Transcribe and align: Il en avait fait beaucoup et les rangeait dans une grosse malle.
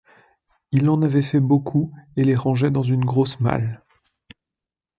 Il 0.71 0.89
en 0.89 1.03
avait 1.03 1.21
fait 1.21 1.39
beaucoup 1.39 1.93
et 2.17 2.23
les 2.23 2.33
rangeait 2.33 2.71
dans 2.71 2.81
une 2.81 3.05
grosse 3.05 3.39
malle. 3.39 3.83